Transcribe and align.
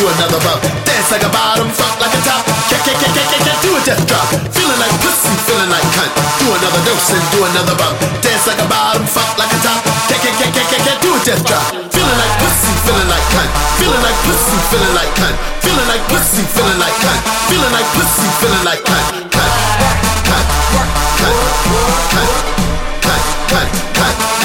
do 0.00 0.08
another 0.08 0.40
bump. 0.40 0.64
Dance 0.88 1.12
like 1.12 1.20
a 1.20 1.28
bottom, 1.28 1.68
fuck 1.76 1.92
like 2.00 2.16
a 2.16 2.20
top. 2.24 2.40
Can't, 2.72 2.80
can't, 2.88 2.96
can't, 2.96 3.12
can't, 3.12 3.44
can't 3.44 3.60
do 3.60 3.76
a 3.76 3.80
death 3.84 4.00
drop. 4.08 4.32
Feeling 4.56 4.80
like 4.80 4.96
pussy, 5.04 5.28
feeling 5.44 5.68
like 5.68 5.84
cunt. 5.92 6.08
Do 6.40 6.48
another 6.56 6.80
dose 6.88 7.12
and 7.12 7.20
do 7.28 7.44
another 7.44 7.76
bump. 7.76 8.00
Dance 8.24 8.48
like 8.48 8.64
a 8.64 8.68
bottom, 8.72 9.04
fuck 9.04 9.28
like 9.36 9.52
a 9.52 9.60
top. 9.60 9.84
Can't, 10.08 10.24
can't, 10.24 10.36
can't, 10.40 10.56
can't, 10.56 10.84
can't, 10.88 11.00
do 11.04 11.12
a 11.12 11.20
death 11.20 11.44
drop. 11.44 11.68
Feeling 11.92 12.16
like 12.16 12.34
pussy, 12.40 12.72
feeling 12.88 13.10
like 13.12 13.26
cunt. 13.28 13.50
Feeling 13.76 14.00
like 14.00 14.18
pussy, 14.24 14.56
feeling 14.72 14.94
like 14.96 15.12
cunt. 15.20 15.36
Feeling 15.60 15.88
like 15.92 16.04
pussy, 16.08 16.42
feeling 16.48 16.80
like 16.80 16.96
cunt. 17.04 17.20
Feeling 17.52 17.72
like 17.76 17.88
pussy, 17.92 18.26
feeling 18.40 18.64
like 18.64 18.82
cunt. 18.88 19.04
Cunt, 19.36 19.52
cunt, 20.32 20.48
cunt, 20.64 21.04
cunt, 21.20 21.44
cunt, 22.08 22.32
cunt, 23.04 23.68
cunt, 23.68 23.68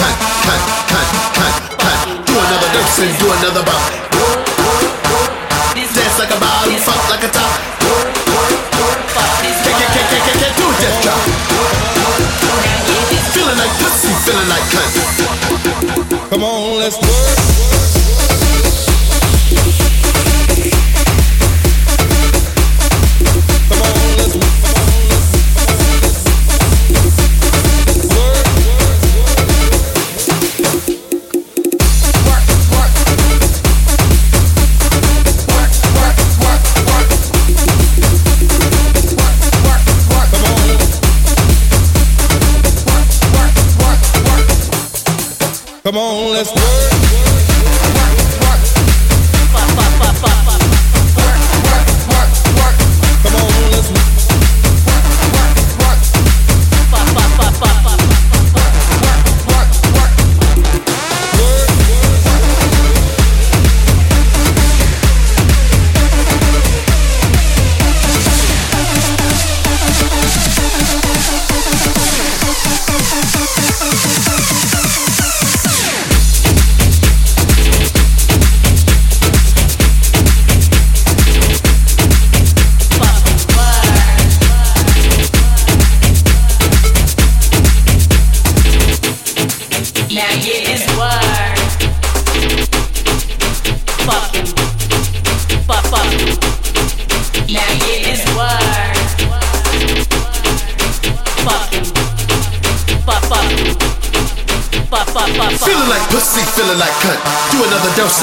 cunt, 0.03 0.19
cunt, 0.43 0.67
cunt, 0.91 1.07
cunt, 1.31 1.55
cunt. 1.79 2.27
Do 2.27 2.33
another 2.43 2.69
dose 2.75 2.99
and 3.07 3.13
do 3.23 3.27
another 3.31 3.63
bump. 3.63 4.14
Like 6.25 6.37
a 6.37 6.39
bottom, 6.39 6.73
fuck 6.77 7.09
like 7.11 7.23
a 7.23 7.27
top. 7.27 7.59
Can't 10.41 10.57
do 10.57 10.65
a 10.65 10.73
death 10.81 11.03
drop. 11.03 11.21
Feeling 13.31 13.57
like 13.59 13.69
pussy, 13.77 14.09
feeling 14.25 14.49
like 14.49 14.63
cunt. 14.73 16.29
Come 16.31 16.43
on, 16.43 16.79
let's 16.79 16.97
work. 16.97 17.54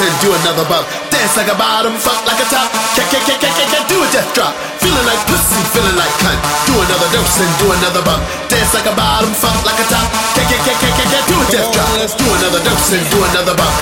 And 0.03 0.15
do 0.19 0.29
another 0.35 0.67
bump. 0.67 0.85
Dance 1.07 1.35
like 1.39 1.47
a 1.47 1.55
bottom, 1.55 1.95
fuck 1.95 2.19
like 2.27 2.39
a 2.39 2.47
top. 2.51 2.67
Can't, 2.95 3.07
can't, 3.07 3.23
can't, 3.23 3.39
can't, 3.39 3.55
can't, 3.55 3.69
can't 3.71 3.87
do 3.87 3.97
a 4.03 4.07
death 4.11 4.27
drop. 4.35 4.51
Feeling 4.83 5.05
like 5.07 5.21
pussy, 5.31 5.59
feeling 5.71 5.95
like 5.95 6.11
cunt. 6.19 6.39
Do 6.67 6.75
another 6.75 7.07
dose 7.15 7.39
and 7.39 7.53
do 7.59 7.67
another 7.71 8.03
bump. 8.03 8.21
Dance 8.51 8.73
like 8.75 8.87
a 8.87 8.93
bottom, 8.95 9.31
fuck 9.31 9.55
like 9.63 9.79
a 9.79 9.85
top. 9.87 10.07
Can't, 10.35 10.47
can't, 10.51 10.63
can't, 10.67 10.79
can't, 10.83 10.95
can't, 10.99 11.09
can't 11.09 11.27
do 11.31 11.35
a 11.39 11.45
death 11.47 11.69
drop. 11.71 11.87
Let's 11.95 12.15
Do 12.19 12.27
another 12.27 12.61
dose 12.67 12.89
and 12.91 13.05
do 13.07 13.19
another 13.31 13.55
bump. 13.55 13.75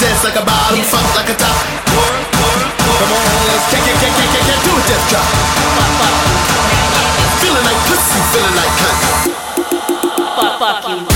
Dance 0.00 0.22
like 0.24 0.38
a 0.40 0.44
bottom, 0.44 0.80
fuck 0.88 1.08
like 1.12 1.28
a 1.28 1.36
top. 1.36 1.56
come 1.92 3.12
on, 3.12 3.24
let's 3.52 3.64
Can't, 3.68 3.84
can't, 3.84 3.98
can't, 4.00 4.14
can't, 4.16 4.30
can't, 4.32 4.46
can't 4.48 4.62
do 4.64 4.72
a 4.72 4.82
death 4.88 5.04
drop. 5.12 5.28
Feeling 7.44 7.64
like 7.68 7.80
pussy, 7.84 8.20
feeling 8.32 8.56
like 8.56 8.74
cunt. 8.80 9.00
Fuck, 10.36 10.52
fuck 10.56 10.80
you. 10.88 11.15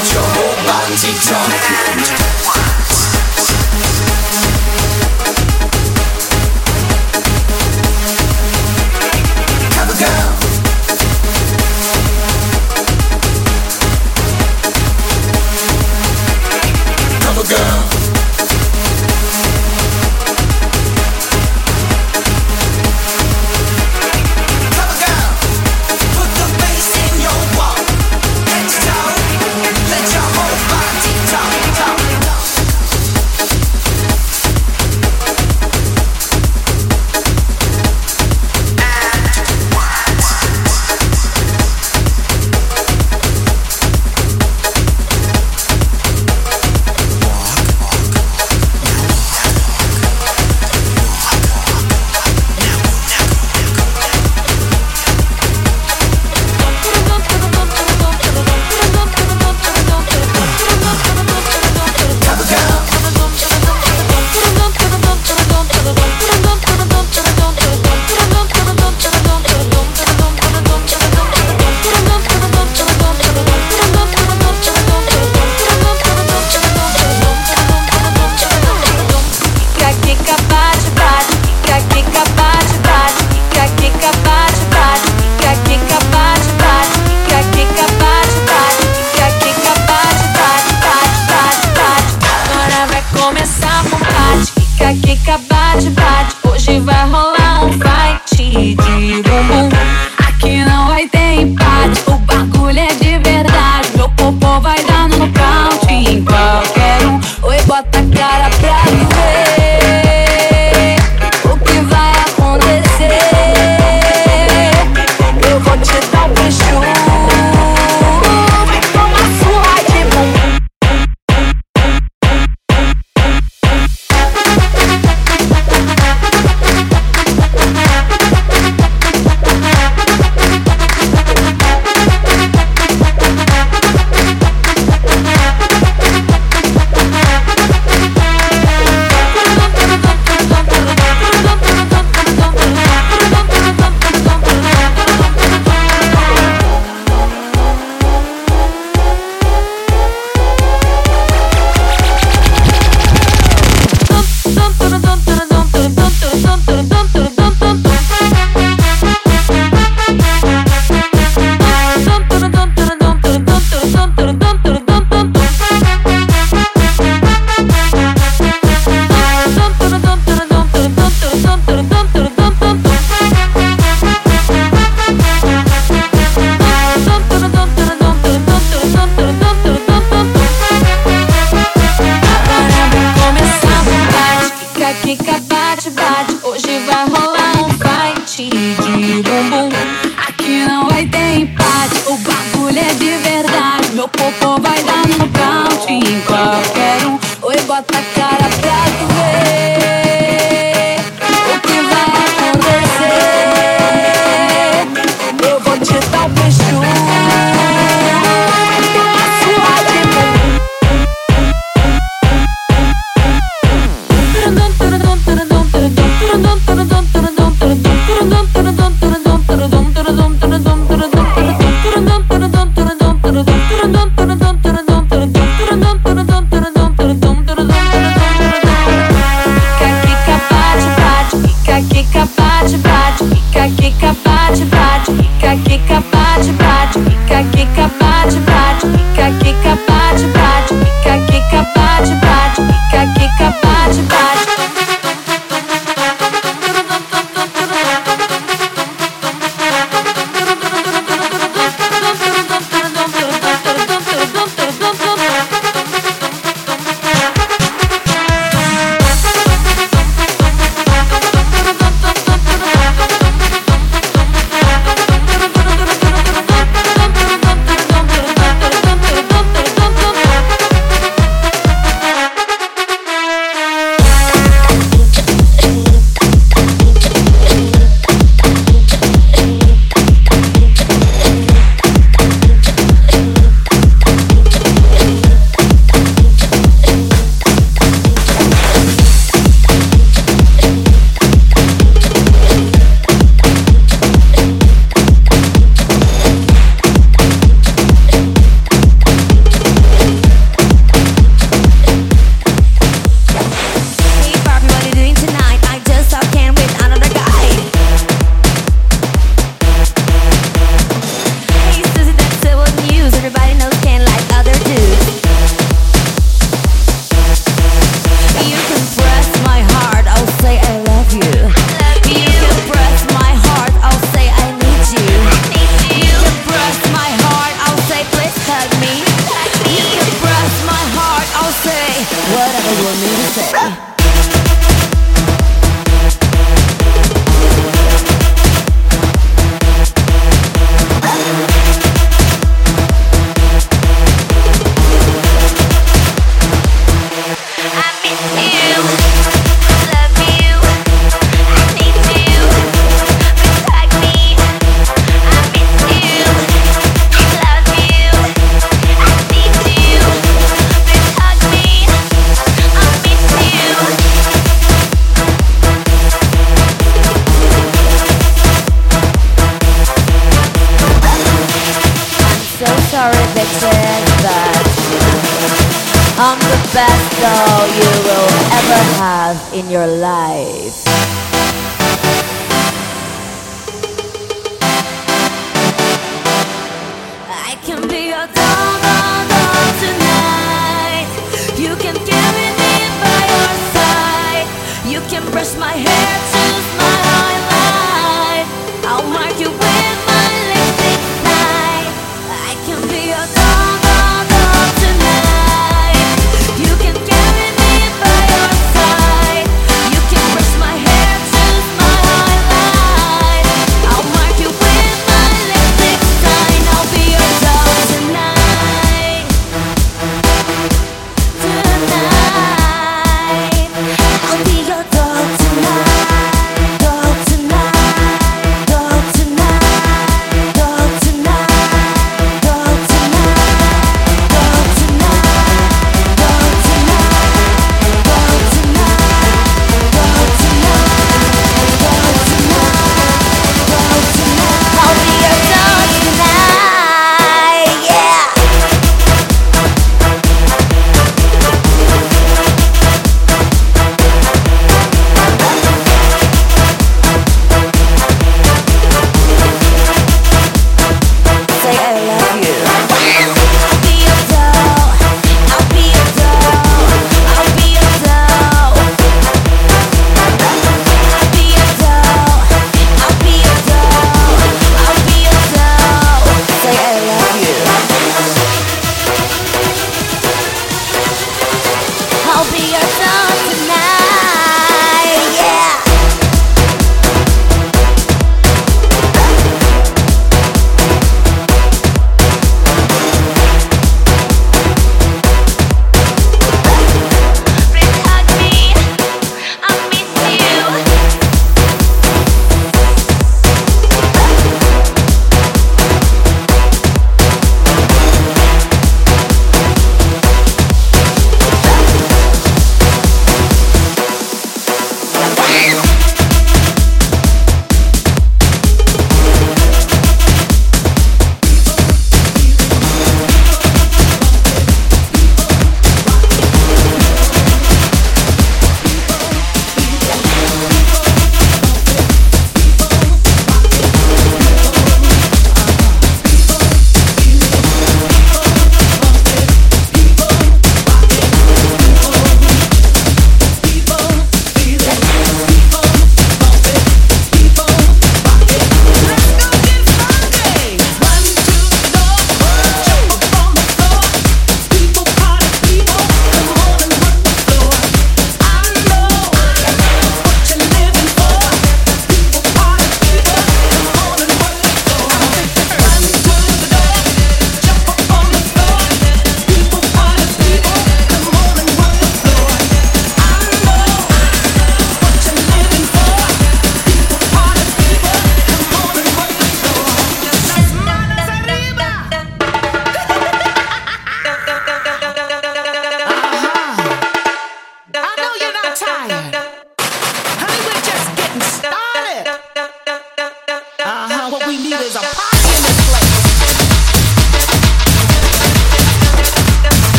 펼쳐본 0.00 0.66
방지턱 0.66 1.36
뭐 2.44 2.79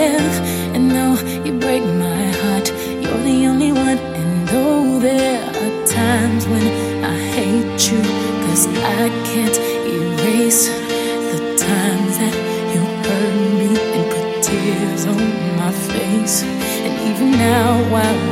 And 0.00 0.88
now 0.88 1.20
you 1.44 1.58
break 1.58 1.82
my 1.82 2.22
heart. 2.42 2.68
You're 3.02 3.22
the 3.30 3.46
only 3.46 3.72
one. 3.72 3.98
And 3.98 4.48
though 4.48 5.00
there 5.00 5.42
are 5.42 5.86
times 5.86 6.46
when 6.46 6.66
I 7.04 7.18
hate 7.36 7.90
you, 7.90 8.00
cause 8.46 8.66
I 8.68 9.08
can't 9.30 9.58
erase 9.96 10.68
the 11.32 11.56
times 11.58 12.18
that 12.22 12.34
you 12.72 12.80
hurt 13.06 13.34
me 13.58 13.70
and 13.96 14.06
put 14.12 14.42
tears 14.42 15.06
on 15.06 15.56
my 15.56 15.72
face. 15.72 16.42
And 16.44 16.94
even 17.10 17.32
now, 17.32 17.82
while 17.90 18.27